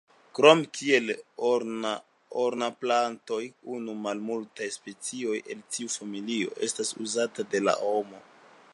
Krom 0.37 0.61
kiel 0.77 1.11
ornamplantoj 1.49 3.41
nu 3.83 3.97
malmultaj 4.07 4.71
specioj 4.79 5.39
el 5.55 5.63
tiu 5.77 5.95
familio 6.01 6.59
estas 6.69 6.95
uzataj 7.07 7.51
de 7.55 7.67
la 7.69 7.81
homo. 7.89 8.29